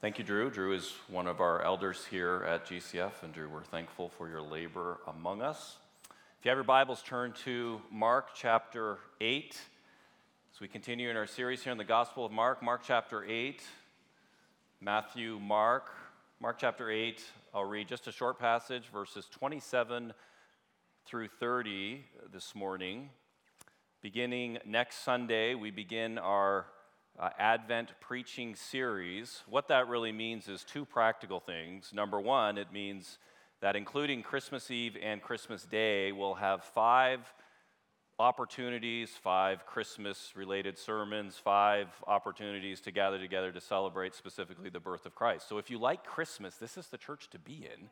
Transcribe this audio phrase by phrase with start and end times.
[0.00, 0.48] Thank you, Drew.
[0.48, 4.40] Drew is one of our elders here at GCF, and Drew, we're thankful for your
[4.40, 5.76] labor among us.
[6.38, 9.60] If you have your Bibles, turn to Mark chapter 8.
[10.54, 13.62] As we continue in our series here in the Gospel of Mark, Mark chapter 8,
[14.80, 15.90] Matthew, Mark,
[16.40, 17.22] Mark chapter 8,
[17.52, 20.14] I'll read just a short passage, verses 27
[21.04, 23.10] through 30 this morning.
[24.00, 26.64] Beginning next Sunday, we begin our
[27.18, 29.42] uh, Advent preaching series.
[29.48, 31.92] What that really means is two practical things.
[31.92, 33.18] Number one, it means
[33.60, 37.20] that including Christmas Eve and Christmas Day, we'll have five
[38.18, 45.06] opportunities, five Christmas related sermons, five opportunities to gather together to celebrate specifically the birth
[45.06, 45.48] of Christ.
[45.48, 47.88] So if you like Christmas, this is the church to be in.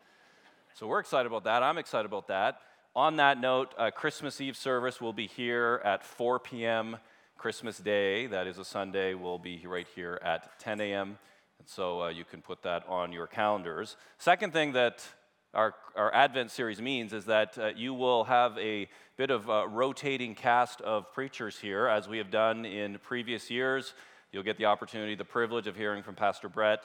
[0.75, 1.63] So we're excited about that.
[1.63, 2.61] I'm excited about that.
[2.95, 6.99] On that note, uh, Christmas Eve service will be here at 4 p.m.
[7.39, 11.19] Christmas Day, that is a Sunday, will be right here at 10 a.m.
[11.61, 13.97] And so uh, you can put that on your calendars.
[14.19, 15.07] Second thing that
[15.55, 19.69] our, our Advent series means is that uh, you will have a bit of a
[19.69, 23.95] rotating cast of preachers here, as we have done in previous years.
[24.33, 26.83] You'll get the opportunity, the privilege of hearing from Pastor Brett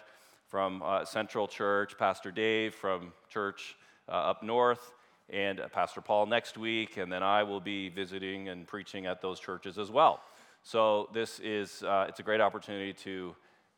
[0.50, 3.76] from uh, Central Church, Pastor Dave from Church
[4.08, 4.94] uh, up north,
[5.32, 9.20] and uh, Pastor Paul next week, and then I will be visiting and preaching at
[9.20, 10.22] those churches as well.
[10.66, 13.36] So this is, uh, it's a great opportunity to,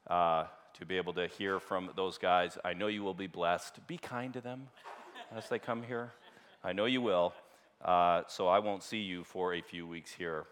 [0.08, 2.60] uh, to be able to hear from those guys.
[2.64, 3.86] I know you will be blessed.
[3.88, 4.68] Be kind to them
[5.36, 6.14] as they come here.
[6.64, 7.34] I know you will.
[7.84, 10.46] Uh, so I won't see you for a few weeks here,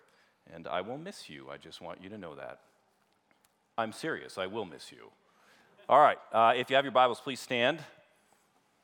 [0.51, 1.49] and I will miss you.
[1.51, 2.61] I just want you to know that.
[3.77, 4.39] I'm serious.
[4.39, 5.11] I will miss you.
[5.87, 6.17] All right.
[6.31, 7.79] Uh, if you have your Bibles, please stand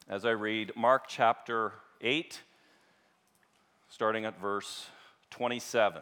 [0.07, 2.41] as I read Mark chapter 8,
[3.89, 4.85] starting at verse
[5.31, 6.01] 27.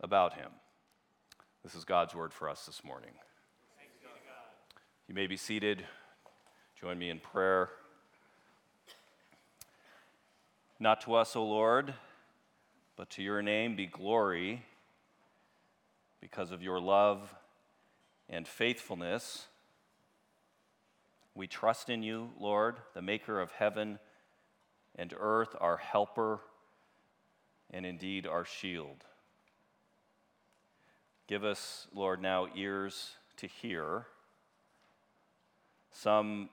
[0.00, 0.50] about him.
[1.62, 3.10] This is God's word for us this morning.
[5.08, 5.84] You may be seated.
[6.80, 7.70] Join me in prayer.
[10.78, 11.94] Not to us, O Lord,
[12.96, 14.62] but to your name be glory
[16.20, 17.34] because of your love
[18.28, 19.46] and faithfulness.
[21.34, 23.98] We trust in you, Lord, the maker of heaven
[24.96, 26.40] and earth, our helper,
[27.70, 29.04] and indeed our shield.
[31.26, 34.06] Give us, Lord, now ears to hear.
[35.90, 36.50] Some,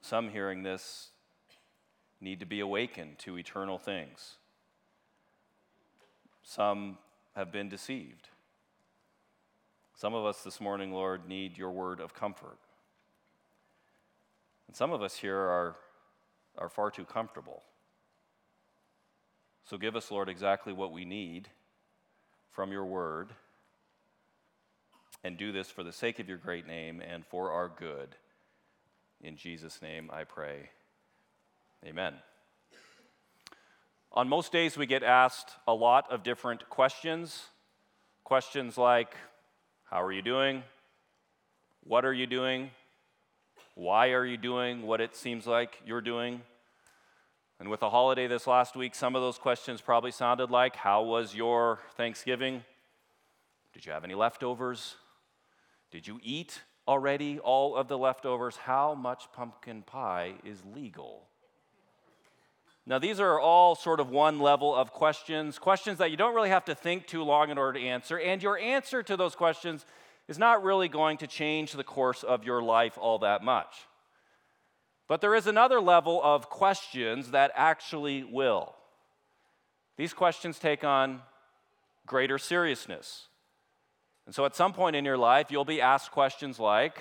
[0.00, 1.10] some hearing this
[2.20, 4.36] need to be awakened to eternal things.
[6.42, 6.98] Some
[7.36, 8.28] have been deceived.
[9.94, 12.58] Some of us this morning, Lord, need your word of comfort.
[14.68, 15.76] And some of us here are,
[16.56, 17.62] are far too comfortable.
[19.64, 21.48] So give us, Lord, exactly what we need
[22.50, 23.32] from your word
[25.24, 28.16] and do this for the sake of your great name and for our good.
[29.22, 30.70] In Jesus' name I pray.
[31.86, 32.14] Amen.
[34.12, 37.46] On most days, we get asked a lot of different questions.
[38.24, 39.16] Questions like,
[39.84, 40.62] How are you doing?
[41.84, 42.70] What are you doing?
[43.74, 46.42] Why are you doing what it seems like you're doing?
[47.58, 51.02] And with the holiday this last week, some of those questions probably sounded like, How
[51.02, 52.64] was your Thanksgiving?
[53.72, 54.96] Did you have any leftovers?
[55.92, 58.56] Did you eat already all of the leftovers?
[58.56, 61.28] How much pumpkin pie is legal?
[62.84, 66.48] Now, these are all sort of one level of questions, questions that you don't really
[66.48, 68.18] have to think too long in order to answer.
[68.18, 69.86] And your answer to those questions
[70.26, 73.86] is not really going to change the course of your life all that much.
[75.06, 78.74] But there is another level of questions that actually will.
[79.96, 81.20] These questions take on
[82.06, 83.28] greater seriousness.
[84.26, 86.98] And so at some point in your life, you'll be asked questions like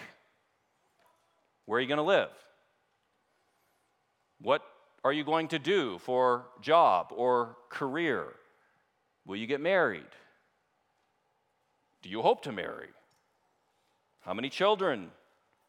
[1.65, 2.29] Where are you going to live?
[4.39, 4.63] What
[5.03, 8.25] are you going to do for job or career?
[9.25, 10.03] Will you get married?
[12.01, 12.89] Do you hope to marry?
[14.21, 15.12] How many children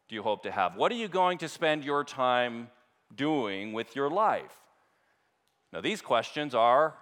[0.09, 0.75] do you hope to have?
[0.75, 2.69] What are you going to spend your time
[3.15, 4.55] doing with your life?
[5.71, 6.95] Now, these questions are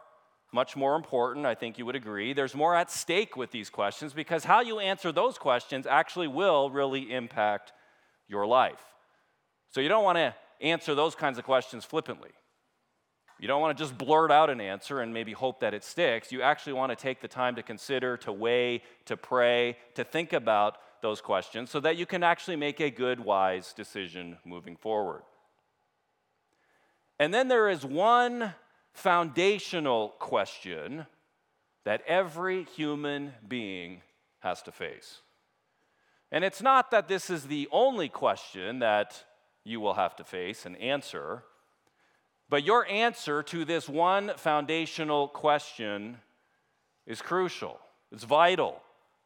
[0.51, 2.33] much more important, I think you would agree.
[2.33, 6.69] There's more at stake with these questions because how you answer those questions actually will
[6.69, 7.71] really impact
[8.27, 8.81] your life.
[9.69, 12.31] So you don't want to answer those kinds of questions flippantly.
[13.39, 16.31] You don't want to just blurt out an answer and maybe hope that it sticks.
[16.31, 20.31] You actually want to take the time to consider, to weigh, to pray, to think
[20.33, 25.23] about those questions so that you can actually make a good, wise decision moving forward.
[27.19, 28.53] And then there is one
[28.93, 31.05] foundational question
[31.83, 34.01] that every human being
[34.39, 35.21] has to face.
[36.31, 39.23] And it's not that this is the only question that
[39.63, 41.43] you will have to face and answer,
[42.49, 46.17] but your answer to this one foundational question
[47.05, 47.79] is crucial.
[48.11, 48.81] It's vital,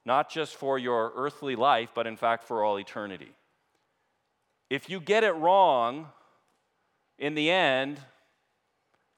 [0.06, 3.32] not just for your earthly life, but in fact for all eternity.
[4.70, 6.08] If you get it wrong,
[7.18, 8.00] in the end,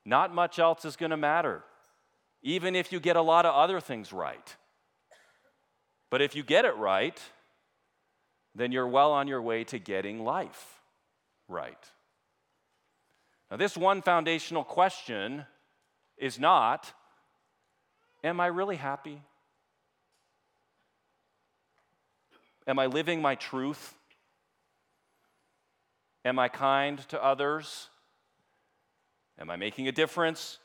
[0.07, 1.63] not much else is going to matter,
[2.42, 4.56] even if you get a lot of other things right.
[6.09, 7.21] But if you get it right,
[8.56, 10.80] then you're well on your way to getting life
[11.50, 11.77] right.
[13.51, 15.45] Now, this one foundational question
[16.18, 16.92] is not
[18.24, 19.21] Am I really happy?
[22.65, 23.94] Am I living my truth?
[26.25, 27.89] Am I kind to others?
[29.39, 30.60] Am I making a difference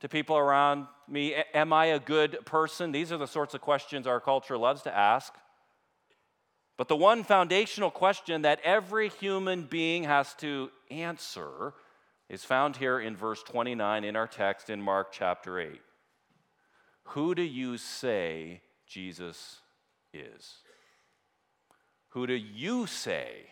[0.00, 1.34] to people around me?
[1.52, 2.92] Am I a good person?
[2.92, 5.32] These are the sorts of questions our culture loves to ask.
[6.76, 11.74] But the one foundational question that every human being has to answer
[12.28, 15.80] is found here in verse 29 in our text in Mark chapter 8.
[17.08, 19.60] Who do you say Jesus
[20.12, 20.56] is?
[22.08, 23.46] Who do you say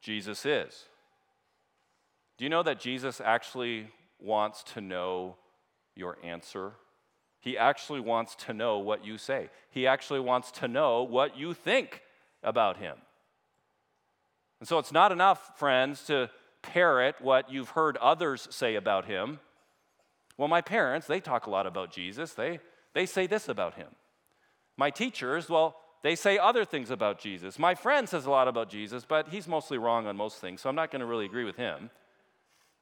[0.00, 0.88] Jesus is?
[2.38, 3.88] Do you know that Jesus actually
[4.20, 5.36] wants to know
[5.96, 6.72] your answer?
[7.40, 9.50] He actually wants to know what you say.
[9.70, 12.02] He actually wants to know what you think
[12.42, 12.96] about him.
[14.60, 16.30] And so it's not enough, friends, to
[16.62, 19.40] parrot what you've heard others say about him.
[20.36, 22.34] Well, my parents, they talk a lot about Jesus.
[22.34, 22.60] They,
[22.94, 23.88] they say this about him.
[24.76, 27.58] My teachers, well, they say other things about Jesus.
[27.58, 30.68] My friend says a lot about Jesus, but he's mostly wrong on most things, so
[30.68, 31.90] I'm not going to really agree with him.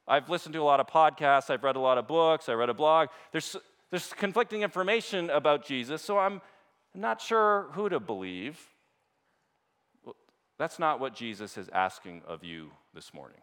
[0.07, 2.69] I've listened to a lot of podcasts, I've read a lot of books, I read
[2.69, 3.09] a blog.
[3.31, 3.55] There's,
[3.89, 6.41] there's conflicting information about Jesus, so I'm
[6.95, 8.59] not sure who to believe.
[10.57, 13.39] That's not what Jesus is asking of you this morning.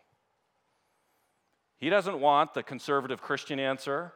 [1.78, 4.12] He doesn't want the conservative Christian answer.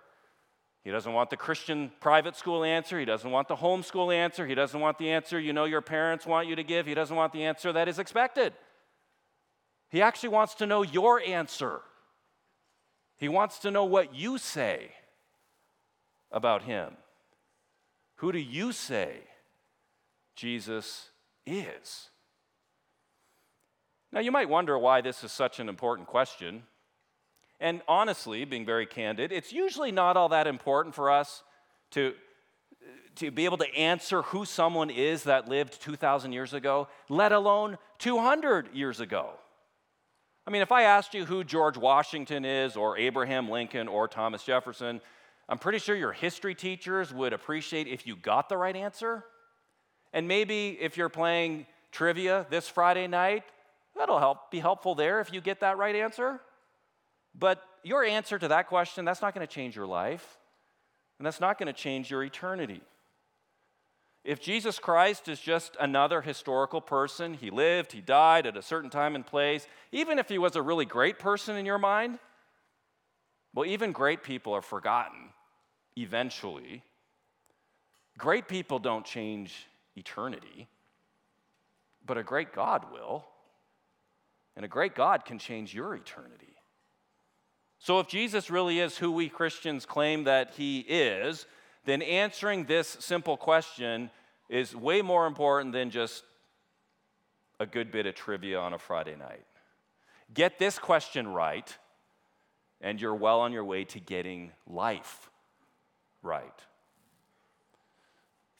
[0.84, 2.98] He doesn't want the Christian private school answer.
[2.98, 4.46] He doesn't want the homeschool answer.
[4.46, 6.86] He doesn't want the answer you know your parents want you to give.
[6.86, 8.54] He doesn't want the answer that is expected.
[9.90, 11.80] He actually wants to know your answer.
[13.18, 14.92] He wants to know what you say
[16.30, 16.96] about him.
[18.16, 19.18] Who do you say
[20.36, 21.10] Jesus
[21.44, 22.10] is?
[24.12, 26.62] Now, you might wonder why this is such an important question.
[27.60, 31.42] And honestly, being very candid, it's usually not all that important for us
[31.90, 32.14] to,
[33.16, 37.78] to be able to answer who someone is that lived 2,000 years ago, let alone
[37.98, 39.32] 200 years ago.
[40.48, 44.42] I mean, if I asked you who George Washington is, or Abraham Lincoln, or Thomas
[44.42, 45.02] Jefferson,
[45.46, 49.24] I'm pretty sure your history teachers would appreciate if you got the right answer.
[50.14, 53.42] And maybe if you're playing trivia this Friday night,
[53.94, 56.40] that'll help be helpful there if you get that right answer.
[57.38, 60.38] But your answer to that question, that's not going to change your life,
[61.18, 62.80] and that's not going to change your eternity.
[64.28, 68.90] If Jesus Christ is just another historical person, he lived, he died at a certain
[68.90, 72.18] time and place, even if he was a really great person in your mind,
[73.54, 75.30] well, even great people are forgotten
[75.96, 76.82] eventually.
[78.18, 79.66] Great people don't change
[79.96, 80.68] eternity,
[82.04, 83.24] but a great God will.
[84.56, 86.54] And a great God can change your eternity.
[87.78, 91.46] So, if Jesus really is who we Christians claim that he is,
[91.86, 94.10] then answering this simple question
[94.48, 96.24] is way more important than just
[97.60, 99.44] a good bit of trivia on a Friday night.
[100.32, 101.76] Get this question right,
[102.80, 105.30] and you're well on your way to getting life
[106.22, 106.52] right.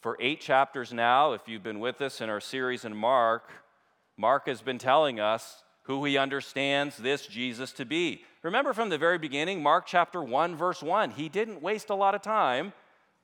[0.01, 3.51] For eight chapters now, if you've been with us in our series in Mark,
[4.17, 8.23] Mark has been telling us who he understands this Jesus to be.
[8.43, 12.15] Remember from the very beginning, Mark chapter 1, verse 1, he didn't waste a lot
[12.15, 12.73] of time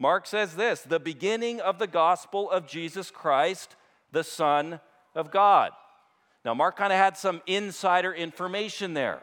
[0.05, 3.75] Mark says this the beginning of the gospel of Jesus Christ,
[4.13, 4.81] the Son
[5.15, 5.71] of God.
[6.45, 9.23] Now, Mark kind of had some insider information there.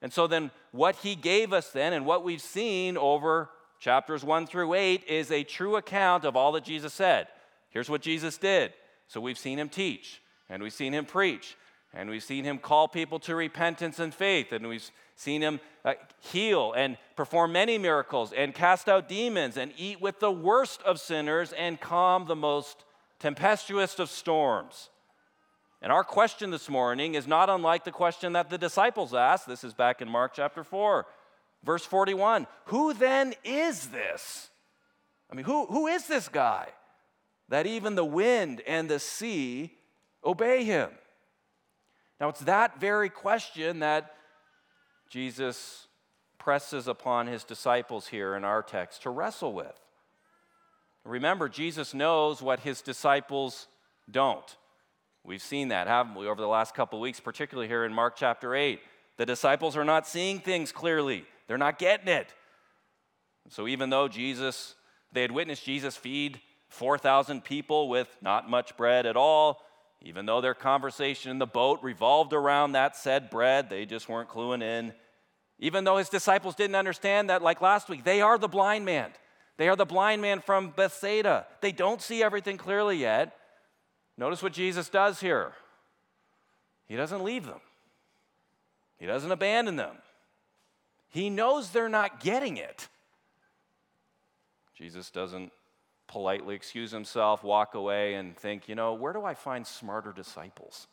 [0.00, 4.46] And so, then what he gave us then and what we've seen over chapters 1
[4.46, 7.26] through 8, is a true account of all that Jesus said.
[7.68, 8.72] Here's what Jesus did.
[9.08, 11.54] So we've seen him teach, and we've seen him preach,
[11.94, 15.94] and we've seen him call people to repentance and faith, and we've seen him uh,
[16.18, 20.98] heal and perform many miracles, and cast out demons, and eat with the worst of
[20.98, 22.84] sinners, and calm the most
[23.20, 24.90] tempestuous of storms.
[25.80, 29.46] And our question this morning is not unlike the question that the disciples asked.
[29.46, 31.06] This is back in Mark chapter 4,
[31.62, 32.46] verse 41.
[32.66, 34.48] Who then is this?
[35.30, 36.68] I mean, who, who is this guy
[37.50, 39.72] that even the wind and the sea
[40.24, 40.90] obey him?
[42.24, 44.14] Now, it's that very question that
[45.10, 45.88] Jesus
[46.38, 49.78] presses upon his disciples here in our text to wrestle with.
[51.04, 53.66] Remember, Jesus knows what his disciples
[54.10, 54.56] don't.
[55.22, 58.54] We've seen that, haven't we, over the last couple weeks, particularly here in Mark chapter
[58.54, 58.80] 8.
[59.18, 62.32] The disciples are not seeing things clearly, they're not getting it.
[63.50, 64.76] So, even though Jesus,
[65.12, 66.40] they had witnessed Jesus feed
[66.70, 69.60] 4,000 people with not much bread at all,
[70.04, 74.28] even though their conversation in the boat revolved around that said bread, they just weren't
[74.28, 74.92] cluing in.
[75.58, 79.10] Even though his disciples didn't understand that, like last week, they are the blind man.
[79.56, 81.46] They are the blind man from Bethsaida.
[81.62, 83.34] They don't see everything clearly yet.
[84.18, 85.52] Notice what Jesus does here.
[86.86, 87.60] He doesn't leave them,
[88.98, 89.96] He doesn't abandon them.
[91.08, 92.88] He knows they're not getting it.
[94.76, 95.52] Jesus doesn't
[96.06, 100.86] politely excuse himself, walk away, and think, you know, where do I find smarter disciples?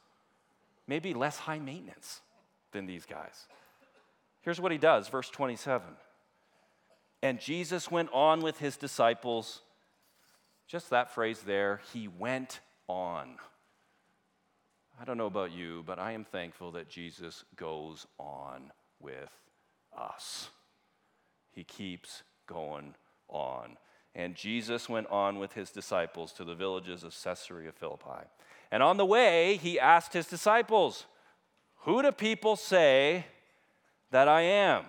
[0.87, 2.21] Maybe less high maintenance
[2.71, 3.47] than these guys.
[4.41, 5.87] Here's what he does, verse 27.
[7.21, 9.61] And Jesus went on with his disciples.
[10.67, 13.35] Just that phrase there, he went on.
[14.99, 19.29] I don't know about you, but I am thankful that Jesus goes on with
[19.97, 20.49] us.
[21.51, 22.95] He keeps going
[23.27, 23.77] on.
[24.13, 28.27] And Jesus went on with his disciples to the villages of Caesarea Philippi.
[28.71, 31.05] And on the way, he asked his disciples,
[31.83, 33.25] Who do people say
[34.11, 34.85] that I am?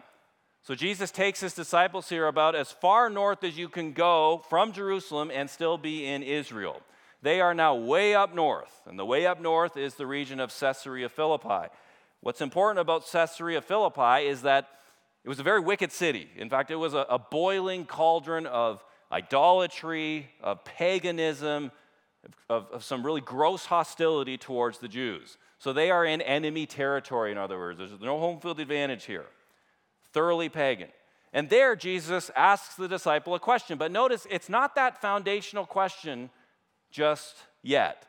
[0.65, 4.73] So Jesus takes his disciples here about as far north as you can go from
[4.73, 6.81] Jerusalem and still be in Israel.
[7.21, 10.57] They are now way up north, and the way up north is the region of
[10.59, 11.69] Caesarea Philippi.
[12.21, 14.69] What's important about Caesarea Philippi is that
[15.25, 16.29] it was a very wicked city.
[16.37, 21.71] In fact, it was a, a boiling cauldron of idolatry, of paganism,
[22.49, 25.37] of, of some really gross hostility towards the Jews.
[25.59, 27.79] So they are in enemy territory, in other words.
[27.79, 29.27] There's no home field advantage here.
[30.13, 30.89] Thoroughly pagan.
[31.33, 33.79] And there, Jesus asks the disciple a question.
[33.79, 36.31] But notice, it's not that foundational question
[36.91, 38.07] just yet.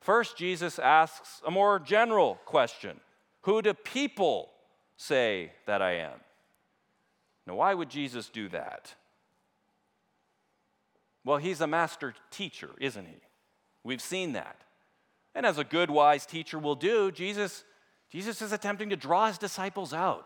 [0.00, 3.00] First, Jesus asks a more general question
[3.42, 4.50] Who do people
[4.96, 6.20] say that I am?
[7.46, 8.94] Now, why would Jesus do that?
[11.26, 13.16] Well, he's a master teacher, isn't he?
[13.82, 14.60] We've seen that.
[15.34, 17.64] And as a good, wise teacher will do, Jesus,
[18.08, 20.24] Jesus is attempting to draw his disciples out.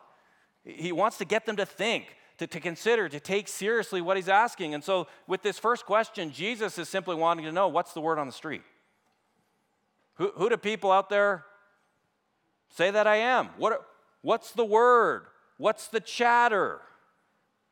[0.62, 2.04] He wants to get them to think
[2.36, 4.74] to, to consider, to take seriously what he's asking.
[4.74, 8.18] And so, with this first question, Jesus is simply wanting to know what's the word
[8.18, 8.62] on the street?
[10.16, 11.46] Who, who do people out there
[12.68, 13.48] say that I am?
[13.56, 13.86] What,
[14.20, 15.22] what's the word?
[15.56, 16.82] What's the chatter?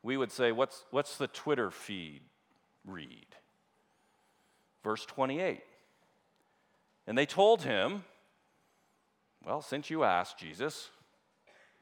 [0.01, 2.21] We would say, what's, what's the Twitter feed
[2.85, 3.27] read?
[4.83, 5.61] Verse 28.
[7.07, 8.03] And they told him,
[9.45, 10.89] Well, since you asked, Jesus,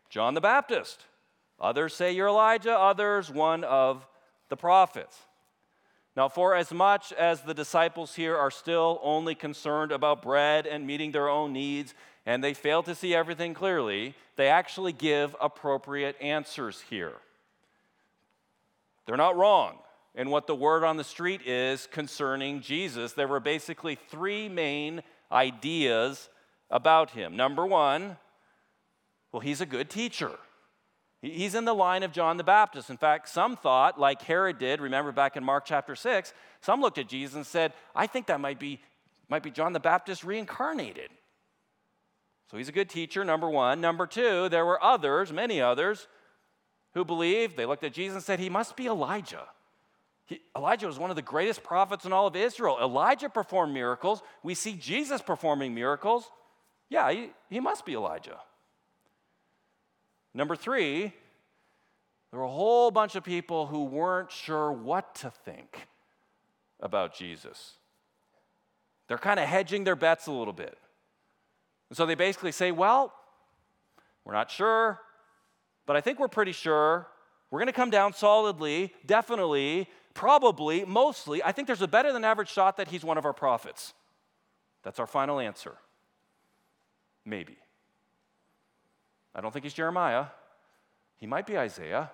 [0.09, 1.05] John the Baptist.
[1.59, 4.05] Others say you're Elijah, others one of
[4.49, 5.17] the prophets.
[6.15, 10.87] Now, for as much as the disciples here are still only concerned about bread and
[10.87, 11.93] meeting their own needs,
[12.25, 17.13] and they fail to see everything clearly, they actually give appropriate answers here.
[19.05, 19.77] They're not wrong
[20.17, 23.13] in what the word on the street is concerning Jesus.
[23.13, 26.27] There were basically three main ideas
[26.71, 27.37] about him.
[27.37, 28.17] Number one,
[29.31, 30.31] well, he's a good teacher.
[31.21, 32.89] He's in the line of John the Baptist.
[32.89, 36.97] In fact, some thought, like Herod did, remember back in Mark chapter 6, some looked
[36.97, 38.81] at Jesus and said, I think that might be,
[39.29, 41.09] might be John the Baptist reincarnated.
[42.49, 43.81] So he's a good teacher, number one.
[43.81, 46.07] Number two, there were others, many others,
[46.93, 49.45] who believed, they looked at Jesus and said, He must be Elijah.
[50.27, 52.77] He, Elijah was one of the greatest prophets in all of Israel.
[52.81, 54.21] Elijah performed miracles.
[54.43, 56.29] We see Jesus performing miracles.
[56.89, 58.37] Yeah, he, he must be Elijah.
[60.33, 61.13] Number three,
[62.29, 65.87] there were a whole bunch of people who weren't sure what to think
[66.81, 67.73] about Jesus.
[69.07, 70.77] They're kind of hedging their bets a little bit.
[71.89, 73.13] And so they basically say, well,
[74.25, 74.99] we're not sure,
[75.85, 77.07] but I think we're pretty sure
[77.49, 81.43] We're going to come down solidly, definitely, probably, mostly.
[81.43, 83.93] I think there's a better than average shot that he's one of our prophets.
[84.83, 85.75] That's our final answer.
[87.23, 87.55] Maybe.
[89.35, 90.25] I don't think he's Jeremiah.
[91.17, 92.09] He might be Isaiah.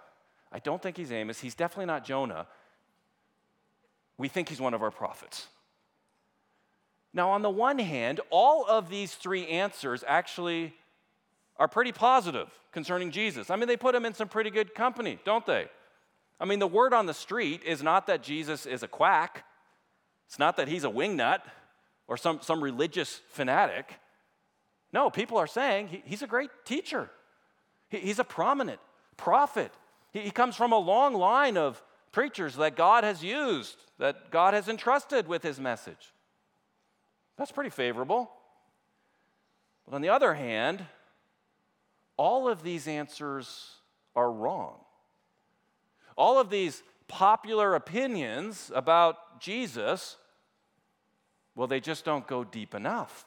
[0.52, 1.40] I don't think he's Amos.
[1.40, 2.46] He's definitely not Jonah.
[4.18, 5.48] We think he's one of our prophets.
[7.14, 10.74] Now, on the one hand, all of these three answers actually
[11.58, 13.50] are pretty positive concerning Jesus.
[13.50, 15.70] I mean, they put him in some pretty good company, don't they?
[16.44, 19.46] I mean, the word on the street is not that Jesus is a quack,
[20.28, 21.40] it's not that he's a wingnut
[22.06, 23.94] or some, some religious fanatic.
[24.92, 27.10] No, people are saying he, he's a great teacher,
[27.88, 28.82] he, he's a prominent
[29.16, 29.72] prophet.
[30.12, 31.82] He, he comes from a long line of
[32.12, 36.12] preachers that God has used, that God has entrusted with his message.
[37.38, 38.30] That's pretty favorable.
[39.86, 40.84] But on the other hand,
[42.18, 43.76] all of these answers
[44.14, 44.82] are wrong.
[46.16, 50.18] All of these popular opinions about Jesus,
[51.56, 53.26] well, they just don't go deep enough.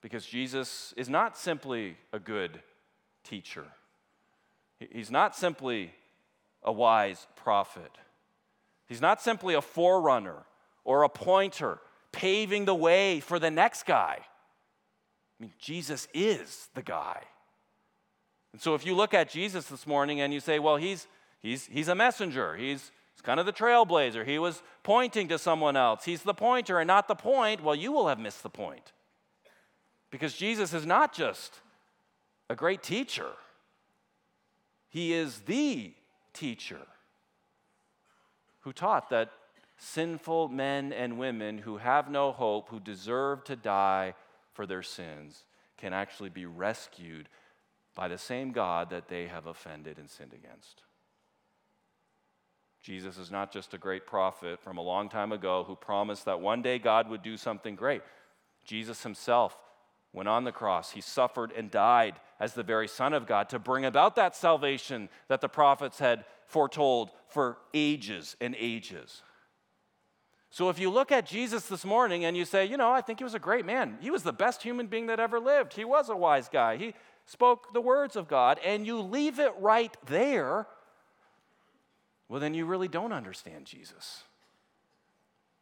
[0.00, 2.60] Because Jesus is not simply a good
[3.22, 3.64] teacher,
[4.78, 5.92] he's not simply
[6.64, 7.92] a wise prophet,
[8.86, 10.44] he's not simply a forerunner
[10.84, 11.78] or a pointer
[12.10, 14.18] paving the way for the next guy.
[14.18, 17.22] I mean, Jesus is the guy.
[18.52, 21.06] And so if you look at Jesus this morning and you say, well, he's,
[21.42, 25.76] he's, he's a messenger, he's, he's kind of the trailblazer, he was pointing to someone
[25.76, 28.92] else, he's the pointer and not the point, well, you will have missed the point.
[30.10, 31.60] Because Jesus is not just
[32.48, 33.30] a great teacher,
[34.88, 35.94] he is the
[36.32, 36.86] teacher
[38.60, 39.30] who taught that
[39.78, 44.14] sinful men and women who have no hope, who deserve to die
[44.52, 45.44] for their sins,
[45.76, 47.28] can actually be rescued
[47.94, 50.82] by the same God that they have offended and sinned against.
[52.82, 56.40] Jesus is not just a great prophet from a long time ago who promised that
[56.40, 58.02] one day God would do something great.
[58.64, 59.56] Jesus himself
[60.12, 60.90] went on the cross.
[60.90, 65.08] He suffered and died as the very Son of God to bring about that salvation
[65.28, 69.22] that the prophets had foretold for ages and ages.
[70.50, 73.20] So if you look at Jesus this morning and you say, you know, I think
[73.20, 75.84] he was a great man, he was the best human being that ever lived, he
[75.84, 76.92] was a wise guy, he
[77.24, 80.66] spoke the words of God, and you leave it right there,
[82.32, 84.22] well, then you really don't understand Jesus.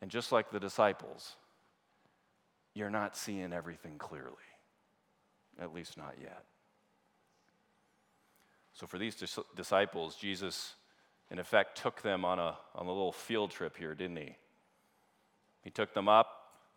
[0.00, 1.34] And just like the disciples,
[2.74, 4.30] you're not seeing everything clearly,
[5.60, 6.44] at least not yet.
[8.72, 10.74] So, for these dis- disciples, Jesus,
[11.30, 14.36] in effect, took them on a, on a little field trip here, didn't he?
[15.64, 16.28] He took them up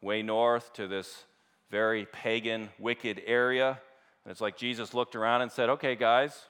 [0.02, 1.24] way north to this
[1.70, 3.80] very pagan, wicked area
[4.26, 6.48] and it's like Jesus looked around and said, Okay, guys,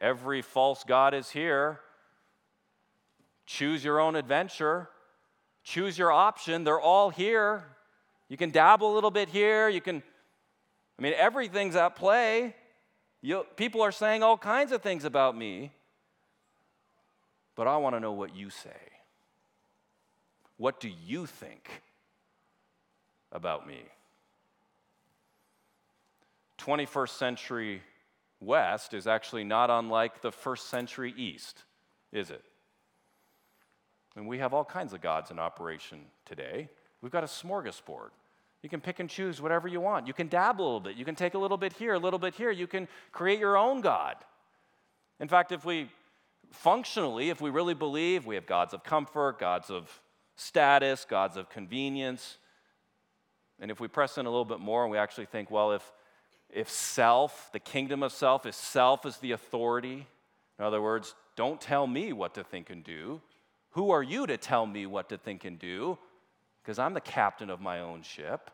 [0.00, 1.80] every false God is here.
[3.46, 4.88] Choose your own adventure,
[5.62, 6.64] choose your option.
[6.64, 7.64] They're all here.
[8.28, 9.68] You can dabble a little bit here.
[9.68, 10.02] You can,
[10.98, 12.56] I mean, everything's at play.
[13.22, 15.72] You, people are saying all kinds of things about me.
[17.54, 18.70] But I want to know what you say.
[20.56, 21.82] What do you think
[23.32, 23.82] about me?
[26.58, 27.82] 21st century
[28.40, 31.62] West is actually not unlike the first century East,
[32.12, 32.42] is it?
[34.16, 36.68] And we have all kinds of gods in operation today.
[37.02, 38.10] We've got a smorgasbord.
[38.62, 40.06] You can pick and choose whatever you want.
[40.06, 40.96] You can dabble a little bit.
[40.96, 42.50] You can take a little bit here, a little bit here.
[42.50, 44.16] You can create your own God.
[45.20, 45.90] In fact, if we
[46.50, 50.00] functionally, if we really believe we have gods of comfort, gods of
[50.34, 52.38] status, gods of convenience,
[53.60, 55.92] and if we press in a little bit more and we actually think, well, if
[56.50, 60.06] if self, the kingdom of self, if self is the authority,
[60.58, 63.20] in other words, don't tell me what to think and do.
[63.76, 65.96] Who are you to tell me what to think and do?
[66.62, 68.50] Because I'm the captain of my own ship.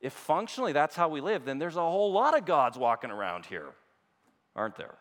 [0.00, 3.46] If functionally that's how we live, then there's a whole lot of gods walking around
[3.46, 3.68] here,
[4.56, 4.96] aren't there?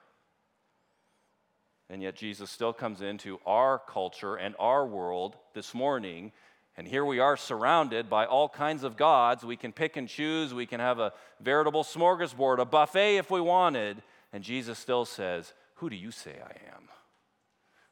[1.89, 6.31] And yet Jesus still comes into our culture and our world this morning
[6.79, 9.43] and here we are surrounded by all kinds of gods.
[9.43, 10.53] We can pick and choose.
[10.53, 14.01] We can have a veritable smorgasbord, a buffet if we wanted.
[14.31, 16.87] And Jesus still says, Who do you say I am?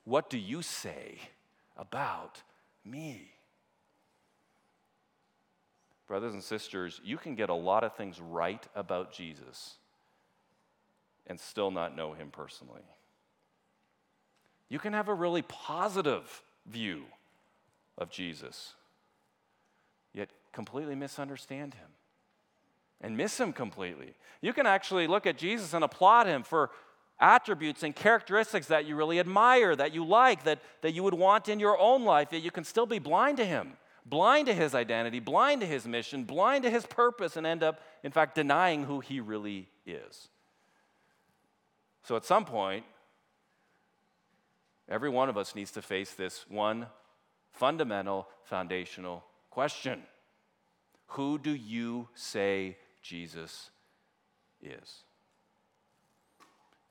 [0.05, 1.19] What do you say
[1.77, 2.41] about
[2.83, 3.31] me?
[6.07, 9.75] Brothers and sisters, you can get a lot of things right about Jesus
[11.27, 12.83] and still not know him personally.
[14.69, 17.03] You can have a really positive view
[17.97, 18.73] of Jesus,
[20.13, 21.87] yet completely misunderstand him
[23.01, 24.13] and miss him completely.
[24.41, 26.71] You can actually look at Jesus and applaud him for
[27.19, 31.49] attributes and characteristics that you really admire, that you like, that, that you would want
[31.49, 33.73] in your own life, yet you can still be blind to Him,
[34.05, 37.81] blind to His identity, blind to His mission, blind to His purpose, and end up,
[38.03, 40.29] in fact, denying who He really is.
[42.03, 42.85] So at some point,
[44.87, 46.87] every one of us needs to face this one
[47.51, 50.03] fundamental, foundational question
[51.07, 53.71] Who do you say Jesus
[54.61, 55.03] is?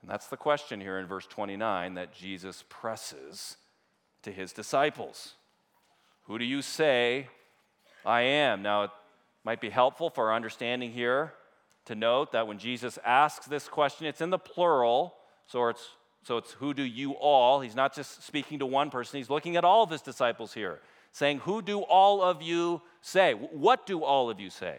[0.07, 3.57] And that's the question here in verse 29 that Jesus presses
[4.23, 5.35] to his disciples.
[6.27, 7.27] Who do you say
[8.05, 8.63] I am?
[8.63, 8.91] Now, it
[9.43, 11.33] might be helpful for our understanding here
[11.87, 15.13] to note that when Jesus asks this question, it's in the plural,
[15.49, 15.89] so it's,
[16.23, 17.61] so it's who do you all?
[17.61, 20.79] He's not just speaking to one person, he's looking at all of his disciples here,
[21.11, 23.33] saying, Who do all of you say?
[23.33, 24.77] What do all of you say?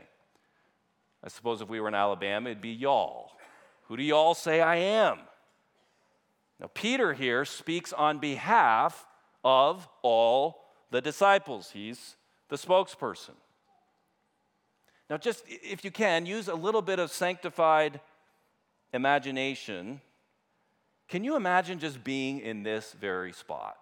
[1.21, 3.36] I suppose if we were in Alabama, it'd be y'all.
[3.87, 5.19] Who do you all say I am?
[6.59, 9.05] Now, Peter here speaks on behalf
[9.43, 11.71] of all the disciples.
[11.71, 12.15] He's
[12.49, 13.35] the spokesperson.
[15.09, 18.01] Now, just if you can, use a little bit of sanctified
[18.93, 20.01] imagination.
[21.07, 23.77] Can you imagine just being in this very spot?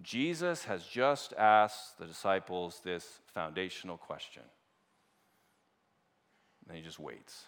[0.00, 4.42] Jesus has just asked the disciples this foundational question.
[6.68, 7.46] And he just waits.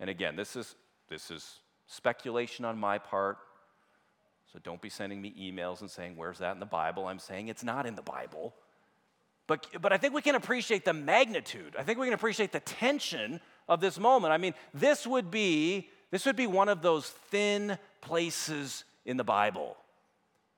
[0.00, 0.74] And again, this is,
[1.08, 3.38] this is speculation on my part.
[4.52, 7.06] So don't be sending me emails and saying, Where's that in the Bible?
[7.06, 8.54] I'm saying it's not in the Bible.
[9.46, 11.76] But, but I think we can appreciate the magnitude.
[11.78, 14.32] I think we can appreciate the tension of this moment.
[14.32, 19.24] I mean, this would be this would be one of those thin places in the
[19.24, 19.76] Bible.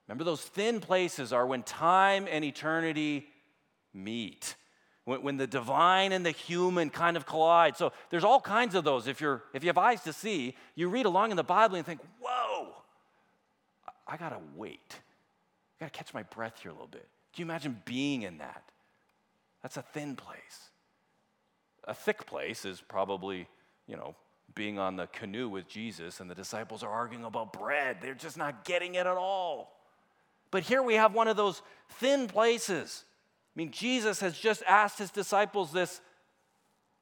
[0.07, 3.27] Remember, those thin places are when time and eternity
[3.95, 4.55] meet
[5.09, 7.79] when, when the divine and the human kind of collide.
[7.79, 9.07] So there's all kinds of those.
[9.07, 11.87] If, you're, if you have eyes to see, you read along in the Bible and
[11.87, 12.75] think, whoa,
[14.07, 15.01] I, gotta wait.
[15.81, 17.09] I gotta catch my breath here a little bit.
[17.33, 18.63] Can you imagine being in that?
[19.63, 20.69] That's a thin place.
[21.85, 23.49] A thick place is probably,
[23.87, 24.15] you know,
[24.55, 27.97] being on the canoe with Jesus and the disciples are arguing about bread.
[28.03, 29.75] They're just not getting it at all.
[30.51, 33.05] But here we have one of those thin places
[33.59, 36.01] mean, Jesus has just asked his disciples this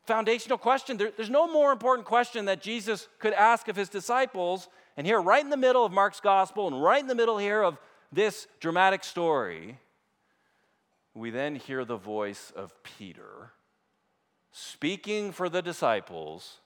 [0.06, 0.96] foundational question.
[0.96, 4.68] There, there's no more important question that Jesus could ask of his disciples.
[4.96, 7.62] And here, right in the middle of Mark's gospel, and right in the middle here
[7.62, 7.76] of
[8.10, 9.78] this dramatic story,
[11.12, 13.52] we then hear the voice of Peter
[14.50, 16.60] speaking for the disciples.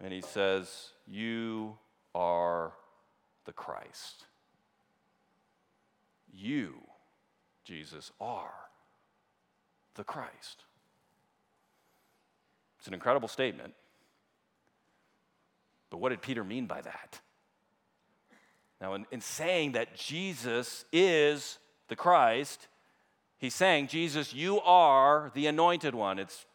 [0.00, 1.78] And he says, You
[2.14, 2.74] are
[3.44, 4.26] the Christ.
[6.32, 6.85] You
[7.66, 8.54] Jesus are
[9.96, 10.64] the Christ.
[12.78, 13.74] It's an incredible statement.
[15.90, 17.20] But what did Peter mean by that?
[18.80, 22.68] Now, in, in saying that Jesus is the Christ,
[23.38, 26.20] he's saying, Jesus, you are the anointed one.
[26.20, 26.46] It's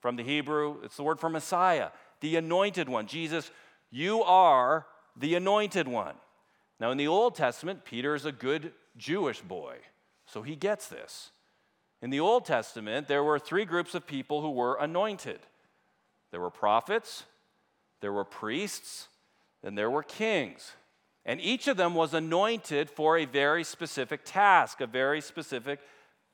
[0.00, 1.88] from the Hebrew, it's the word for Messiah,
[2.20, 3.06] the anointed one.
[3.06, 3.50] Jesus,
[3.90, 4.86] you are
[5.16, 6.16] the anointed one.
[6.78, 9.76] Now, in the Old Testament, Peter is a good Jewish boy.
[10.32, 11.30] So he gets this.
[12.00, 15.40] In the Old Testament, there were three groups of people who were anointed
[16.30, 17.24] there were prophets,
[18.00, 19.08] there were priests,
[19.62, 20.72] and there were kings.
[21.26, 25.78] And each of them was anointed for a very specific task, a very specific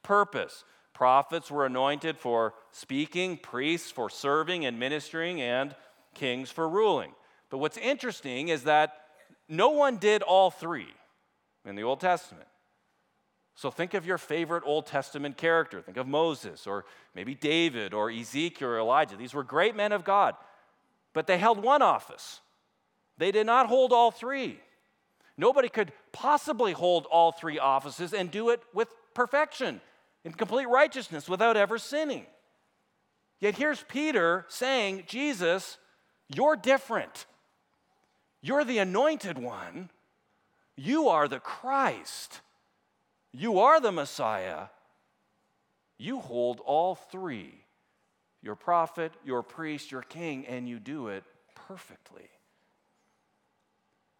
[0.04, 0.62] purpose.
[0.94, 5.74] Prophets were anointed for speaking, priests for serving and ministering, and
[6.14, 7.10] kings for ruling.
[7.50, 9.00] But what's interesting is that
[9.48, 10.94] no one did all three
[11.64, 12.46] in the Old Testament.
[13.58, 15.82] So think of your favorite Old Testament character.
[15.82, 19.16] Think of Moses or maybe David or Ezekiel or Elijah.
[19.16, 20.36] These were great men of God,
[21.12, 22.40] but they held one office.
[23.16, 24.60] They did not hold all three.
[25.36, 29.80] Nobody could possibly hold all three offices and do it with perfection,
[30.22, 32.26] in complete righteousness, without ever sinning.
[33.40, 35.78] Yet here's Peter saying, Jesus,
[36.28, 37.26] you're different.
[38.40, 39.90] You're the anointed one.
[40.76, 42.40] You are the Christ.
[43.32, 44.66] You are the Messiah.
[45.98, 47.54] You hold all three
[48.40, 51.24] your prophet, your priest, your king, and you do it
[51.56, 52.30] perfectly.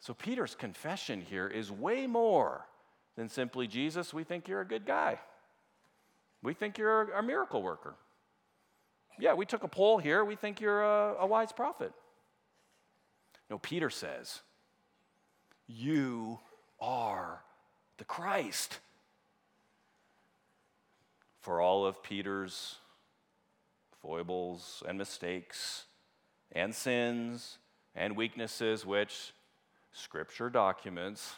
[0.01, 2.67] So, Peter's confession here is way more
[3.19, 5.19] than simply Jesus, we think you're a good guy.
[6.43, 7.97] We think you're a, miracle worker.
[9.19, 10.25] Yeah, we took a poll here.
[10.25, 11.93] We think you're a, a wise prophet.
[13.51, 14.41] No, Peter says,
[15.67, 16.39] You
[16.81, 17.43] are
[17.97, 18.79] the Christ
[21.41, 22.77] for all of Peter's
[24.03, 25.85] foibles and mistakes
[26.53, 27.59] and sins
[27.95, 29.33] and weaknesses which
[29.93, 31.35] Scripture documents,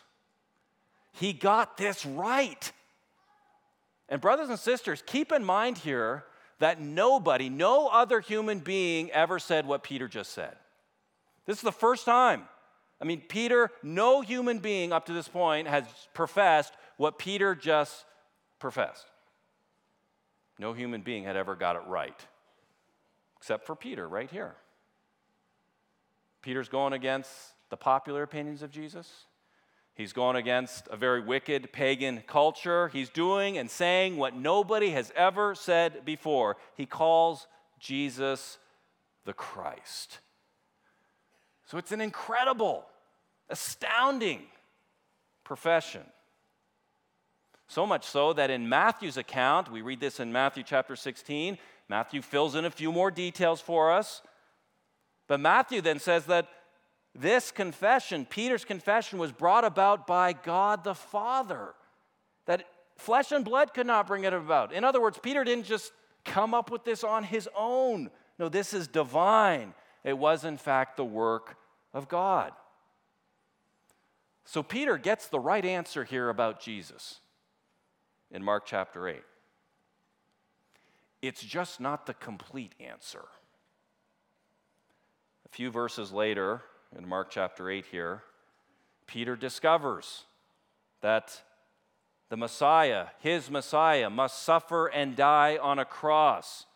[1.12, 2.72] he got this right.
[4.08, 6.24] And, brothers and sisters, keep in mind here
[6.58, 10.56] that nobody, no other human being ever said what Peter just said.
[11.46, 12.42] This is the first time.
[13.00, 18.04] I mean, Peter, no human being up to this point has professed what Peter just
[18.58, 19.06] professed.
[20.60, 22.26] No human being had ever got it right,
[23.38, 24.56] except for Peter right here.
[26.42, 27.30] Peter's going against
[27.70, 29.24] the popular opinions of Jesus.
[29.94, 32.88] He's going against a very wicked pagan culture.
[32.88, 36.58] He's doing and saying what nobody has ever said before.
[36.76, 37.46] He calls
[37.78, 38.58] Jesus
[39.24, 40.18] the Christ.
[41.64, 42.84] So it's an incredible,
[43.48, 44.42] astounding
[45.42, 46.02] profession.
[47.70, 51.56] So much so that in Matthew's account, we read this in Matthew chapter 16,
[51.88, 54.22] Matthew fills in a few more details for us.
[55.28, 56.48] But Matthew then says that
[57.14, 61.74] this confession, Peter's confession, was brought about by God the Father,
[62.46, 62.64] that
[62.96, 64.72] flesh and blood could not bring it about.
[64.72, 65.92] In other words, Peter didn't just
[66.24, 68.10] come up with this on his own.
[68.36, 69.74] No, this is divine.
[70.02, 71.56] It was, in fact, the work
[71.94, 72.50] of God.
[74.44, 77.20] So Peter gets the right answer here about Jesus
[78.30, 79.22] in Mark chapter 8.
[81.22, 83.24] It's just not the complete answer.
[85.44, 86.62] A few verses later,
[86.96, 88.22] in Mark chapter 8 here,
[89.06, 90.24] Peter discovers
[91.00, 91.42] that
[92.28, 96.66] the Messiah, his Messiah, must suffer and die on a cross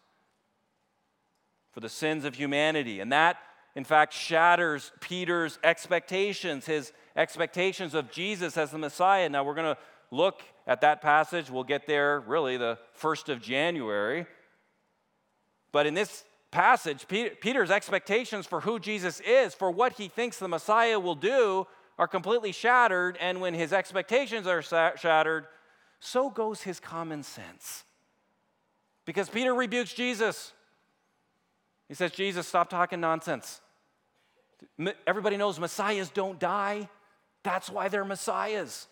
[1.72, 3.00] for the sins of humanity.
[3.00, 3.36] And that,
[3.74, 9.28] in fact, shatters Peter's expectations, his expectations of Jesus as the Messiah.
[9.28, 11.50] Now, we're going to look at that passage.
[11.50, 14.26] We'll get there really the 1st of January.
[15.72, 20.48] But in this passage, Peter's expectations for who Jesus is, for what he thinks the
[20.48, 21.66] Messiah will do,
[21.98, 23.16] are completely shattered.
[23.20, 25.46] And when his expectations are shattered,
[26.00, 27.84] so goes his common sense.
[29.04, 30.52] Because Peter rebukes Jesus.
[31.88, 33.60] He says, Jesus, stop talking nonsense.
[35.06, 36.88] Everybody knows messiahs don't die.
[37.42, 38.86] That's why they're messiahs.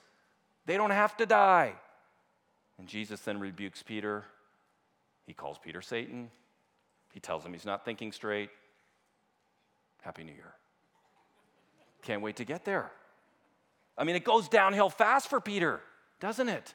[0.66, 1.74] They don't have to die.
[2.78, 4.24] And Jesus then rebukes Peter.
[5.26, 6.30] He calls Peter Satan.
[7.12, 8.50] He tells him he's not thinking straight.
[10.02, 10.54] Happy New Year.
[12.02, 12.90] Can't wait to get there.
[13.96, 15.80] I mean, it goes downhill fast for Peter,
[16.18, 16.74] doesn't it?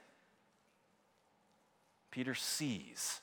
[2.12, 3.20] Peter sees,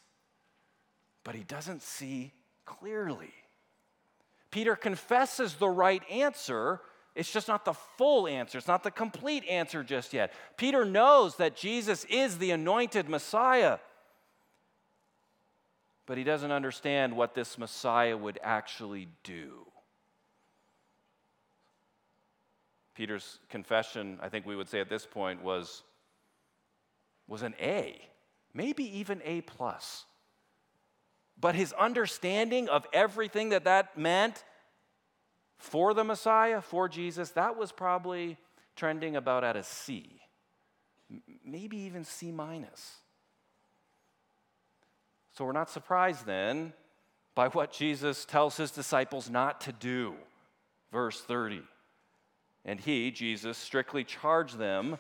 [1.22, 2.32] but he doesn't see
[2.64, 3.32] clearly.
[4.50, 6.80] Peter confesses the right answer,
[7.14, 8.58] it's just not the full answer.
[8.58, 10.32] It's not the complete answer just yet.
[10.56, 13.78] Peter knows that Jesus is the anointed Messiah,
[16.06, 19.66] but he doesn't understand what this Messiah would actually do.
[22.94, 25.82] Peter's confession, I think we would say at this point, was,
[27.26, 28.00] was an A,
[28.52, 30.04] maybe even A plus.
[31.40, 34.44] But his understanding of everything that that meant
[35.56, 38.36] for the Messiah, for Jesus, that was probably
[38.76, 40.20] trending about at a C,
[41.44, 42.98] maybe even C minus.
[45.32, 46.72] So we're not surprised then
[47.34, 50.14] by what Jesus tells his disciples not to do.
[50.92, 51.62] Verse 30.
[52.64, 54.96] And he, Jesus, strictly charged them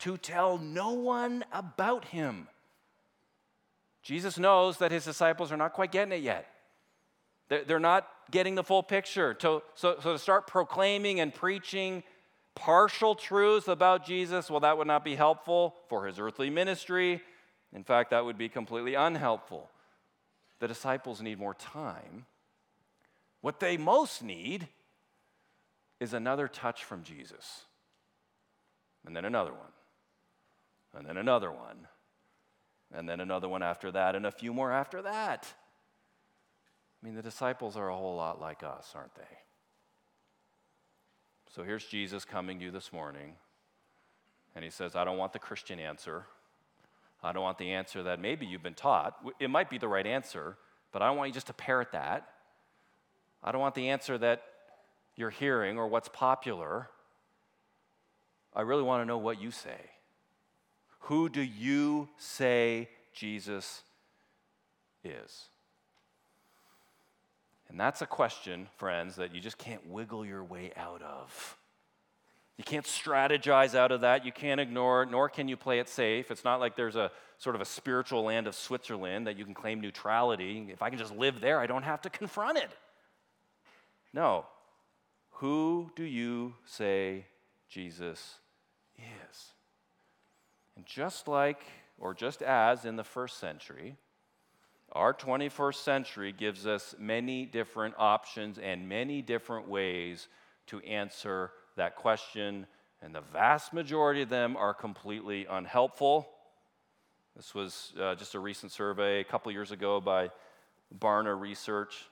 [0.00, 2.48] to tell no one about him.
[4.02, 6.46] Jesus knows that his disciples are not quite getting it yet.
[7.50, 9.36] They're not getting the full picture.
[9.40, 12.04] So, so, so to start proclaiming and preaching
[12.54, 17.20] partial truths about Jesus, well, that would not be helpful for his earthly ministry.
[17.74, 19.68] In fact, that would be completely unhelpful.
[20.60, 22.26] The disciples need more time.
[23.40, 24.68] What they most need
[25.98, 27.64] is another touch from Jesus,
[29.06, 29.72] and then another one,
[30.94, 31.88] and then another one,
[32.92, 35.52] and then another one after that, and a few more after that.
[37.02, 39.22] I mean, the disciples are a whole lot like us, aren't they?
[41.54, 43.32] So here's Jesus coming to you this morning,
[44.54, 46.26] and he says, I don't want the Christian answer.
[47.22, 49.16] I don't want the answer that maybe you've been taught.
[49.40, 50.56] It might be the right answer,
[50.92, 52.28] but I don't want you just to parrot that.
[53.42, 54.42] I don't want the answer that
[55.16, 56.88] you're hearing or what's popular.
[58.54, 59.78] I really want to know what you say.
[61.00, 63.82] Who do you say Jesus
[65.02, 65.48] is?
[67.70, 71.56] And that's a question, friends, that you just can't wiggle your way out of.
[72.58, 74.26] You can't strategize out of that.
[74.26, 76.30] You can't ignore it, nor can you play it safe.
[76.30, 79.54] It's not like there's a sort of a spiritual land of Switzerland that you can
[79.54, 80.68] claim neutrality.
[80.70, 82.70] If I can just live there, I don't have to confront it.
[84.12, 84.44] No.
[85.34, 87.24] Who do you say
[87.70, 88.34] Jesus
[88.98, 89.52] is?
[90.76, 91.62] And just like,
[91.98, 93.96] or just as in the first century,
[94.92, 100.28] our 21st century gives us many different options and many different ways
[100.66, 102.66] to answer that question,
[103.00, 106.28] and the vast majority of them are completely unhelpful.
[107.36, 110.30] This was uh, just a recent survey a couple years ago by
[110.98, 112.04] Barna Research.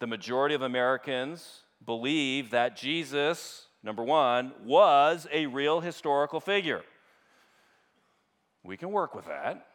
[0.00, 6.82] The majority of Americans believe that Jesus, number one, was a real historical figure.
[8.64, 9.66] We can work with that.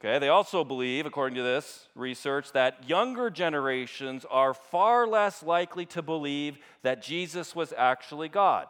[0.00, 5.86] Okay, they also believe, according to this research, that younger generations are far less likely
[5.86, 8.66] to believe that Jesus was actually God.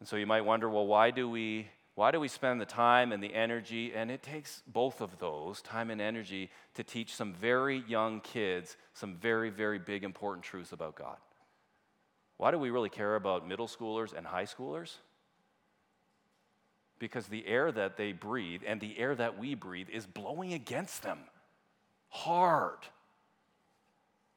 [0.00, 3.10] And so you might wonder, well, why do we why do we spend the time
[3.10, 3.94] and the energy?
[3.94, 8.76] And it takes both of those, time and energy, to teach some very young kids
[8.92, 11.16] some very, very big, important truths about God.
[12.36, 14.96] Why do we really care about middle schoolers and high schoolers?
[16.98, 21.02] Because the air that they breathe and the air that we breathe is blowing against
[21.02, 21.18] them
[22.08, 22.78] hard.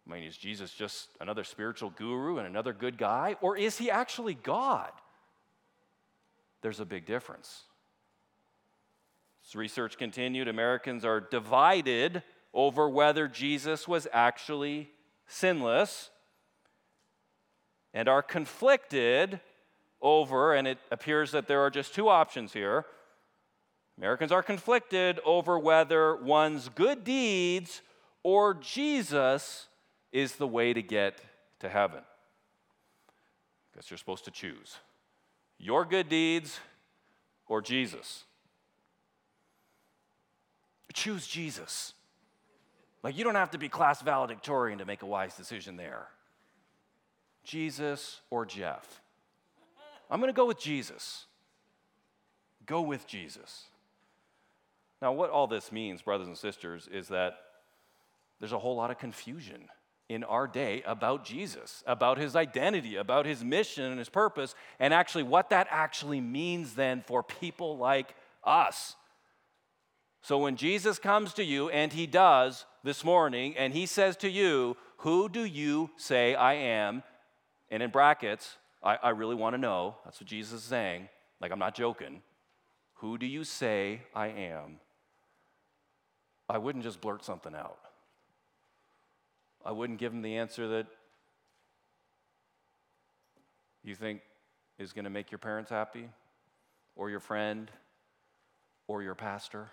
[0.08, 3.36] I mean, is Jesus just another spiritual guru and another good guy?
[3.42, 4.92] Or is he actually God?
[6.62, 7.64] There's a big difference.
[9.46, 14.90] As research continued, Americans are divided over whether Jesus was actually
[15.28, 16.10] sinless
[17.94, 19.40] and are conflicted
[20.02, 22.86] over, and it appears that there are just two options here.
[23.98, 27.82] Americans are conflicted over whether one's good deeds
[28.24, 29.68] or Jesus
[30.12, 31.20] is the way to get
[31.60, 32.02] to heaven.
[33.76, 34.78] Guess you're supposed to choose
[35.58, 36.60] your good deeds
[37.48, 38.24] or Jesus.
[40.94, 41.94] Choose Jesus.
[43.04, 46.08] Like, you don't have to be class valedictorian to make a wise decision there.
[47.44, 49.02] Jesus or Jeff.
[50.10, 51.26] I'm going to go with Jesus.
[52.66, 53.66] Go with Jesus.
[55.02, 57.38] Now, what all this means, brothers and sisters, is that
[58.40, 59.70] there's a whole lot of confusion
[60.10, 64.94] in our day about Jesus, about his identity, about his mission and his purpose, and
[64.94, 68.96] actually what that actually means then for people like us.
[70.22, 74.30] So when Jesus comes to you, and he does this morning, and he says to
[74.30, 77.04] you, Who do you say I am?
[77.70, 79.96] And in brackets, I, I really want to know.
[80.06, 81.10] That's what Jesus is saying.
[81.42, 82.22] Like, I'm not joking.
[82.96, 84.80] Who do you say I am?
[86.50, 87.78] I wouldn't just blurt something out.
[89.66, 90.88] I wouldn't give him the answer that
[93.84, 94.22] you think
[94.78, 96.10] is going to make your parents happy,
[96.96, 97.70] or your friend,
[98.88, 99.70] or your pastor.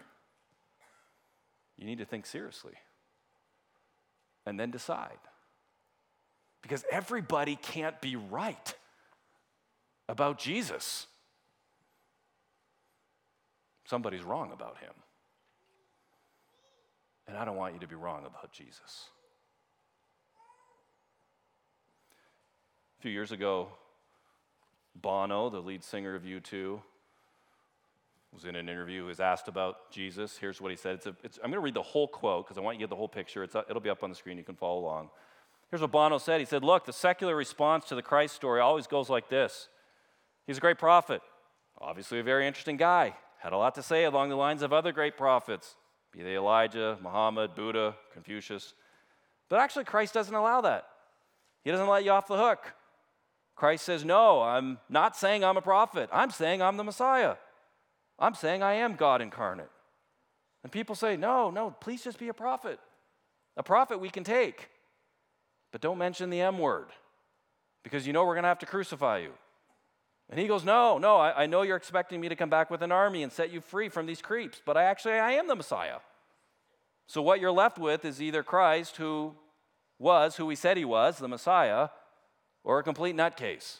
[1.76, 2.74] You need to think seriously
[4.46, 5.18] and then decide.
[6.62, 8.74] Because everybody can't be right
[10.08, 11.06] about Jesus.
[13.84, 14.92] Somebody's wrong about him.
[17.28, 19.10] And I don't want you to be wrong about Jesus.
[22.98, 23.68] A few years ago,
[24.94, 26.80] Bono, the lead singer of U2,
[28.32, 29.04] was in an interview.
[29.04, 30.36] Was asked about Jesus.
[30.38, 30.96] Here's what he said.
[30.96, 32.82] It's a, it's, I'm going to read the whole quote because I want you to
[32.84, 33.42] get the whole picture.
[33.42, 34.38] It's, uh, it'll be up on the screen.
[34.38, 35.10] You can follow along.
[35.70, 36.40] Here's what Bono said.
[36.40, 39.68] He said, Look, the secular response to the Christ story always goes like this
[40.46, 41.22] He's a great prophet,
[41.80, 44.92] obviously a very interesting guy, had a lot to say along the lines of other
[44.92, 45.76] great prophets,
[46.12, 48.74] be they Elijah, Muhammad, Buddha, Confucius.
[49.48, 50.86] But actually, Christ doesn't allow that.
[51.64, 52.74] He doesn't let you off the hook.
[53.54, 56.08] Christ says, No, I'm not saying I'm a prophet.
[56.12, 57.36] I'm saying I'm the Messiah.
[58.18, 59.70] I'm saying I am God incarnate.
[60.62, 62.78] And people say, No, no, please just be a prophet.
[63.56, 64.68] A prophet we can take.
[65.72, 66.88] But don't mention the M word
[67.82, 69.32] because you know we're going to have to crucify you.
[70.28, 72.82] And he goes, No, no, I, I, know you're expecting me to come back with
[72.82, 75.54] an army and set you free from these creeps, but I actually I am the
[75.54, 75.98] Messiah.
[77.06, 79.34] So what you're left with is either Christ, who
[79.98, 81.88] was who he said he was, the Messiah,
[82.64, 83.78] or a complete nutcase.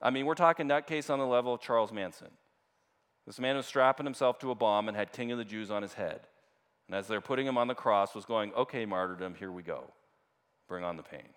[0.00, 2.30] I mean, we're talking nutcase on the level of Charles Manson.
[3.26, 5.82] This man was strapping himself to a bomb and had King of the Jews on
[5.82, 6.20] his head.
[6.86, 9.92] And as they're putting him on the cross, was going, okay, martyrdom, here we go.
[10.66, 11.28] Bring on the pain.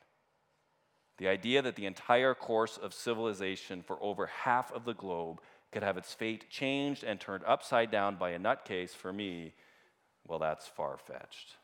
[1.17, 5.39] The idea that the entire course of civilization for over half of the globe
[5.71, 9.53] could have its fate changed and turned upside down by a nutcase, for me,
[10.27, 11.55] well, that's far fetched.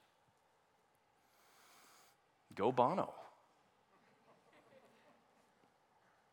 [2.55, 3.13] Go Bono.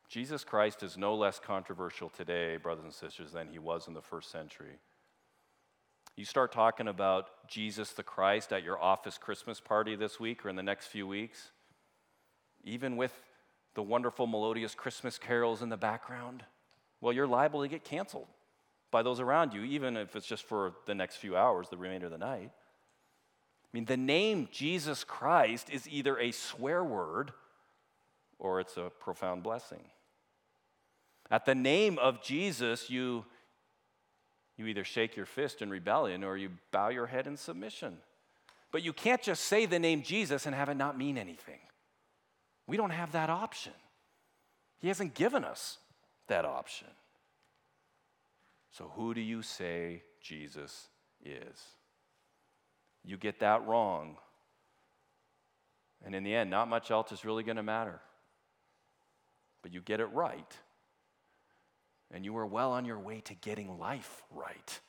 [0.09, 4.01] Jesus Christ is no less controversial today, brothers and sisters, than he was in the
[4.01, 4.79] first century.
[6.17, 10.49] You start talking about Jesus the Christ at your office Christmas party this week or
[10.49, 11.51] in the next few weeks,
[12.65, 13.13] even with
[13.75, 16.45] the wonderful melodious Christmas carols in the background,
[17.01, 18.27] well, you're liable to get canceled
[18.91, 22.07] by those around you, even if it's just for the next few hours, the remainder
[22.07, 22.51] of the night.
[22.51, 27.33] I mean, the name Jesus Christ is either a swear word
[28.39, 29.83] or it's a profound blessing.
[31.31, 33.25] At the name of Jesus, you,
[34.57, 37.97] you either shake your fist in rebellion or you bow your head in submission.
[38.71, 41.59] But you can't just say the name Jesus and have it not mean anything.
[42.67, 43.73] We don't have that option.
[44.79, 45.79] He hasn't given us
[46.29, 46.89] that option.
[48.71, 50.89] So, who do you say Jesus
[51.25, 51.63] is?
[53.05, 54.17] You get that wrong.
[56.05, 58.01] And in the end, not much else is really going to matter.
[59.63, 60.53] But you get it right.
[62.13, 64.81] And you are well on your way to getting life right.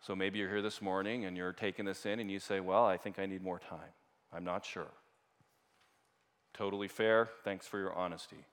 [0.00, 2.84] So maybe you're here this morning and you're taking this in and you say, Well,
[2.84, 3.92] I think I need more time.
[4.32, 4.90] I'm not sure.
[6.58, 7.28] Totally fair.
[7.44, 8.44] Thanks for your honesty.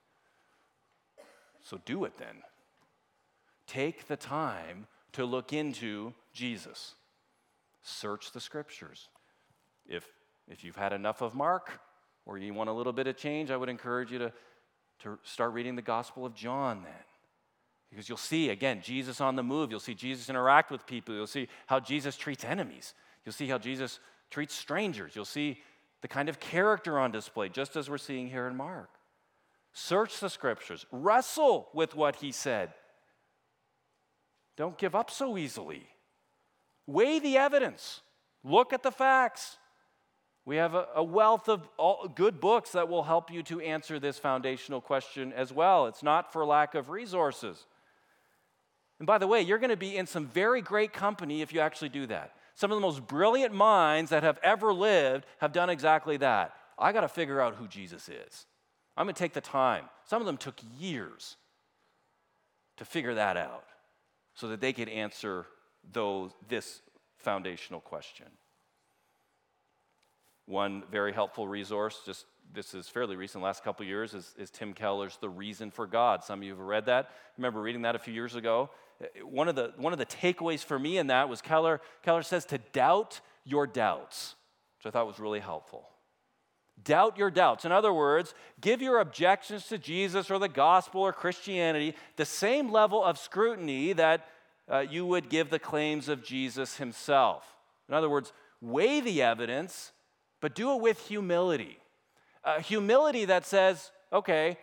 [1.64, 2.44] So do it then.
[3.66, 6.94] Take the time to look into Jesus.
[7.82, 9.10] Search the scriptures.
[9.88, 10.06] If,
[10.48, 11.80] if you've had enough of Mark
[12.28, 14.34] or you want a little bit of change, I would encourage you to,
[15.00, 16.94] to start reading the Gospel of John then.
[17.90, 19.72] Because you'll see, again, Jesus on the move.
[19.72, 21.16] You'll see Jesus interact with people.
[21.16, 22.94] You'll see how Jesus treats enemies.
[23.26, 24.00] You'll see how Jesus
[24.30, 25.16] treats strangers.
[25.16, 25.58] You'll see
[26.06, 28.92] the kind of character on display, just as we're seeing here in Mark.
[29.74, 32.76] Search the scriptures, wrestle with what he said.
[34.56, 35.88] Don't give up so easily.
[36.86, 38.02] Weigh the evidence,
[38.44, 39.58] look at the facts.
[40.46, 41.68] We have a, a wealth of
[42.14, 45.88] good books that will help you to answer this foundational question as well.
[45.88, 47.66] It's not for lack of resources.
[49.00, 51.62] And by the way, you're going to be in some very great company if you
[51.62, 52.36] actually do that.
[52.56, 56.54] Some of the most brilliant minds that have ever lived have done exactly that.
[56.80, 58.46] I got to figure out who Jesus is.
[58.98, 59.86] I'm going to take the time.
[60.06, 61.36] Some of them took years
[62.78, 63.66] to figure that out
[64.36, 65.46] so that they could answer
[65.92, 66.82] those, this
[67.18, 68.28] foundational question.
[70.46, 74.74] One very helpful resource, just this is fairly recent, last couple years, is, is Tim
[74.74, 76.24] Keller's The Reason for God.
[76.24, 77.06] Some of you have read that.
[77.10, 78.70] I remember reading that a few years ago
[79.24, 82.46] one of the, one of the takeaways for me in that was Keller, Keller says
[82.46, 84.36] to doubt your doubts,
[84.78, 85.90] which I thought was really helpful.
[86.84, 87.66] Doubt your doubts.
[87.66, 92.72] In other words, give your objections to Jesus or the gospel or Christianity the same
[92.72, 94.28] level of scrutiny that
[94.70, 97.46] uh, you would give the claims of Jesus himself.
[97.88, 99.92] In other words, weigh the evidence,
[100.42, 101.78] but do it with humility.
[102.44, 104.58] Uh, humility that says, okay,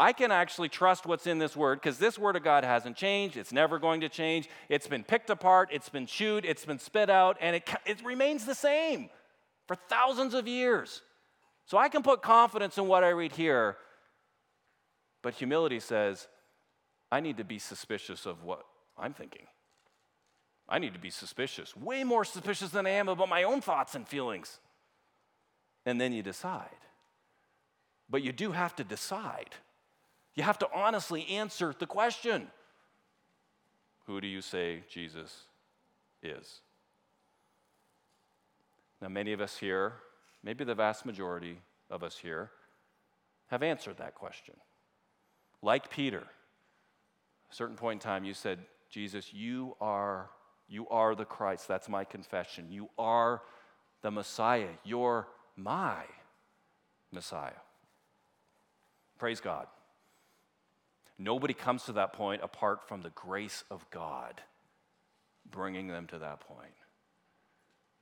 [0.00, 3.36] I can actually trust what's in this word because this word of God hasn't changed.
[3.36, 4.48] It's never going to change.
[4.68, 8.44] It's been picked apart, it's been chewed, it's been spit out, and it, it remains
[8.44, 9.10] the same
[9.66, 11.02] for thousands of years.
[11.66, 13.76] So I can put confidence in what I read here.
[15.22, 16.28] But humility says,
[17.10, 18.64] I need to be suspicious of what
[18.96, 19.46] I'm thinking.
[20.68, 23.94] I need to be suspicious, way more suspicious than I am about my own thoughts
[23.94, 24.60] and feelings.
[25.84, 26.68] And then you decide.
[28.08, 29.54] But you do have to decide.
[30.38, 32.46] You have to honestly answer the question
[34.06, 35.46] Who do you say Jesus
[36.22, 36.60] is?
[39.02, 39.94] Now, many of us here,
[40.44, 41.58] maybe the vast majority
[41.90, 42.52] of us here,
[43.48, 44.54] have answered that question.
[45.60, 46.22] Like Peter,
[47.50, 48.60] a certain point in time, you said,
[48.90, 50.30] Jesus, you are,
[50.68, 51.66] you are the Christ.
[51.66, 52.66] That's my confession.
[52.70, 53.42] You are
[54.02, 54.70] the Messiah.
[54.84, 55.26] You're
[55.56, 56.04] my
[57.10, 57.50] Messiah.
[59.18, 59.66] Praise God.
[61.18, 64.40] Nobody comes to that point apart from the grace of God
[65.50, 66.74] bringing them to that point.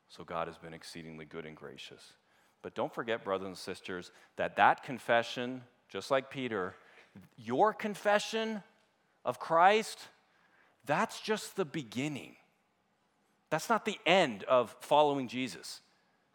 [0.08, 2.12] So God has been exceedingly good and gracious.
[2.62, 6.74] But don't forget, brothers and sisters, that that confession, just like Peter,
[7.36, 8.62] your confession
[9.24, 9.98] of Christ,
[10.84, 12.36] that's just the beginning.
[13.50, 15.80] That's not the end of following Jesus.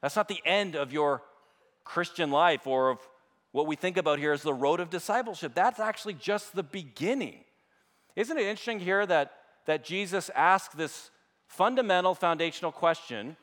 [0.01, 1.23] That's not the end of your
[1.84, 2.99] Christian life or of
[3.52, 5.54] what we think about here is the road of discipleship.
[5.54, 7.43] That's actually just the beginning.
[8.16, 9.34] Isn't it interesting here that,
[9.66, 11.12] that Jesus asked this
[11.47, 13.36] fundamental foundational question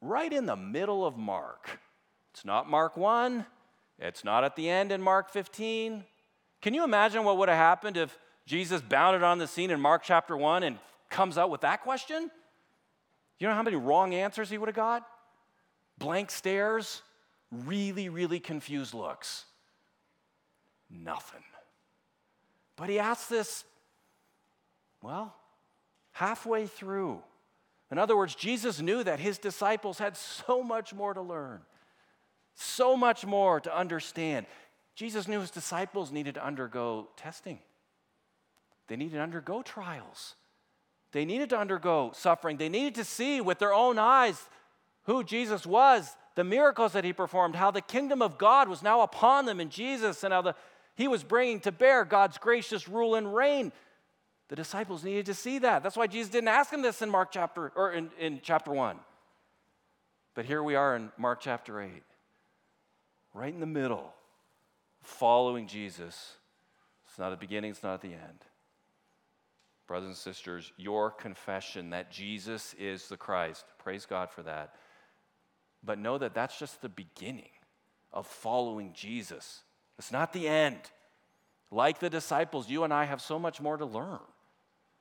[0.00, 1.80] right in the middle of Mark?
[2.32, 3.44] It's not Mark 1,
[3.98, 6.04] it's not at the end in Mark 15.
[6.60, 8.16] Can you imagine what would have happened if
[8.46, 10.78] Jesus bounded on the scene in Mark chapter 1 and
[11.10, 12.30] comes out with that question?
[13.38, 15.06] You know how many wrong answers he would have got?
[15.98, 17.02] Blank stares,
[17.50, 19.44] really, really confused looks.
[20.90, 21.42] Nothing.
[22.76, 23.64] But he asks this,
[25.02, 25.34] well,
[26.12, 27.22] halfway through.
[27.90, 31.60] In other words, Jesus knew that his disciples had so much more to learn,
[32.54, 34.46] So much more to understand.
[34.94, 37.60] Jesus knew his disciples needed to undergo testing,
[38.88, 40.34] they needed to undergo trials,
[41.12, 44.48] they needed to undergo suffering, they needed to see with their own eyes
[45.04, 49.00] who Jesus was, the miracles that he performed, how the kingdom of God was now
[49.00, 50.54] upon them in Jesus, and how the,
[50.94, 53.72] he was bringing to bear God's gracious rule and reign.
[54.46, 55.82] The disciples needed to see that.
[55.82, 59.00] That's why Jesus didn't ask them this in Mark chapter or in, in chapter 1.
[60.36, 61.90] But here we are in Mark chapter 8,
[63.34, 64.14] right in the middle,
[65.02, 66.34] following Jesus.
[67.08, 68.44] It's not at the beginning, it's not at the end.
[69.88, 74.76] Brothers and sisters, your confession that Jesus is the Christ, praise God for that.
[75.84, 77.50] But know that that's just the beginning
[78.12, 79.62] of following Jesus.
[79.98, 80.78] It's not the end.
[81.70, 84.20] Like the disciples, you and I have so much more to learn.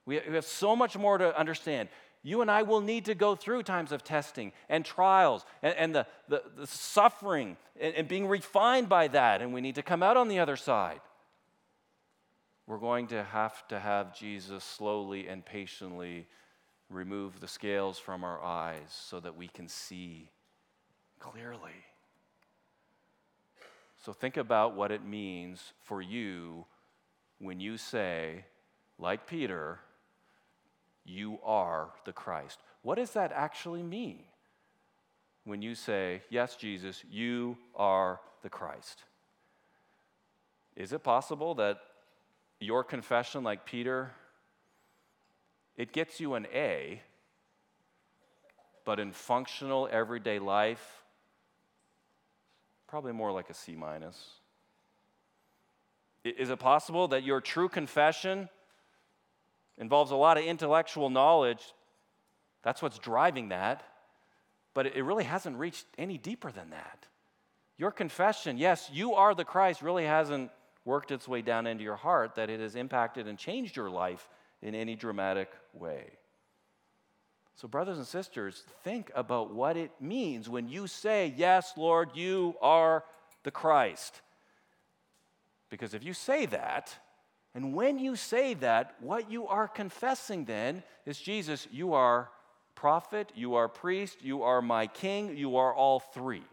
[0.06, 1.90] We have so much more to understand.
[2.24, 5.96] You and I will need to go through times of testing and trials and, and
[5.96, 10.04] the, the, the, suffering and, and being refined by that, and we need to come
[10.04, 11.00] out on the other side.
[12.66, 16.28] We're going to have to have Jesus slowly and patiently
[16.90, 20.30] remove the scales from our eyes so that we can see
[21.20, 21.72] clearly.
[24.04, 26.66] So think about what it means for you
[27.40, 28.46] when you say,
[28.98, 29.80] like Peter,
[31.04, 32.60] you are the Christ.
[32.82, 34.20] What does that actually mean
[35.44, 39.04] when you say, Yes, Jesus, you are the Christ?
[40.76, 41.80] Is it possible that
[42.60, 44.12] your confession, like Peter,
[45.76, 47.02] it gets you an A,
[48.86, 51.04] but in functional everyday life,
[52.88, 54.18] probably more like a C minus?
[56.24, 58.50] Is it possible that your true confession
[59.78, 61.74] involves a lot of intellectual knowledge.
[62.64, 63.84] That's what's driving that.
[64.74, 67.06] But it really hasn't reached any deeper than that.
[67.78, 70.52] Your confession, yes, you are the Christ, really hasn't
[70.84, 74.28] worked its way down into your heart, that it has impacted and changed your life
[74.62, 76.06] in any dramatic way.
[77.58, 82.56] So, brothers and sisters, think about what it means when you say, Yes, Lord, you
[82.62, 83.04] are
[83.44, 84.22] the Christ.
[85.72, 86.96] Because if you say that,
[87.56, 92.30] and when you say that, what you are confessing then is Jesus, you are
[92.76, 96.46] prophet, you are priest, you are my king, you are all three.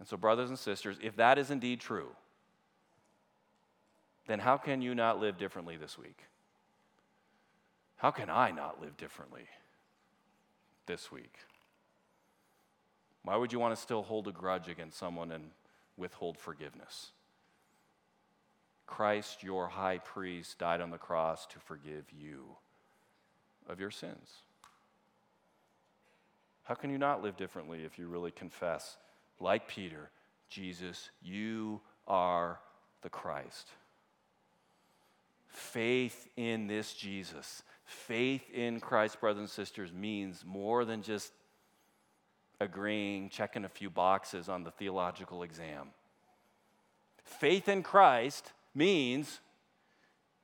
[0.00, 2.08] And so, brothers and sisters, if that is indeed true,
[4.26, 6.24] then how can you not live differently this week?
[7.98, 9.42] How can I not live differently
[10.90, 11.34] this week?
[13.22, 15.50] Why would you want to still hold a grudge against someone and
[15.96, 17.12] withhold forgiveness?
[18.88, 22.56] Christ, your high priest, died on the cross to forgive you
[23.68, 24.42] of your sins.
[26.64, 28.96] How can you not live differently if you really confess,
[29.38, 30.10] like Peter,
[30.48, 32.58] Jesus, you are
[33.02, 33.68] the Christ?
[35.46, 41.32] Faith in this Jesus, faith in Christ, brothers and sisters, means more than just
[42.60, 45.88] agreeing, checking a few boxes on the theological exam.
[47.24, 49.40] Faith in Christ means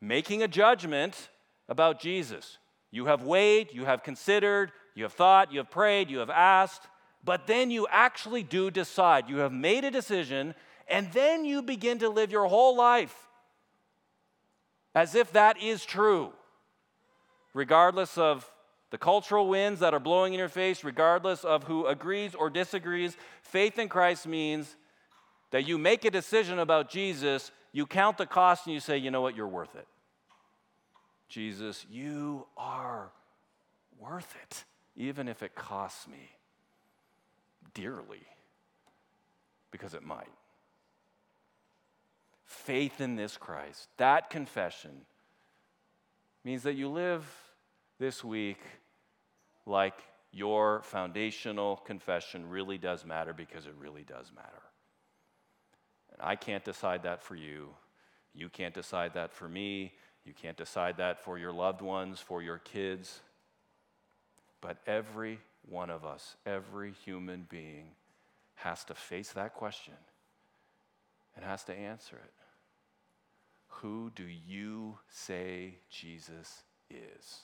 [0.01, 1.28] making a judgment
[1.68, 2.59] about Jesus.
[2.90, 6.82] You have weighed, you have considered, you have thought, you have prayed, you have asked,
[7.24, 9.28] but then you actually do decide.
[9.28, 10.55] You have made a decision,
[10.88, 13.26] and then you begin to live your whole life
[14.97, 16.32] as if that is true,
[17.57, 18.50] regardless of
[18.90, 23.16] the cultural winds that are blowing in your face, regardless of who agrees or disagrees.
[23.42, 24.76] Faith in Christ means
[25.50, 29.11] that you make a decision about Jesus you count the cost and you say, you
[29.11, 29.86] know what, you're worth it.
[31.28, 33.11] Jesus, you are
[34.00, 34.64] worth it,
[34.96, 36.30] even if it costs me
[37.74, 38.24] dearly,
[39.70, 40.32] because it might.
[42.46, 45.02] Faith in this Christ, that confession,
[46.44, 47.26] means that you live
[47.99, 48.61] this week
[49.64, 49.99] like
[50.32, 54.62] your foundational confession really does matter because it really does matter.
[56.12, 57.70] And I can't decide that for you.
[58.34, 59.94] You can't decide that for me.
[60.24, 63.20] You can't decide that for your loved ones, for your kids.
[64.61, 65.38] But every
[65.68, 67.92] one of us, every human being,
[68.57, 69.94] has to face that question
[71.34, 72.32] and has to answer it.
[73.68, 77.42] Who do you say Jesus is?